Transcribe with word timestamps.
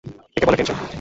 একে 0.37 0.45
বলে 0.47 0.57
টেনশন। 0.59 0.77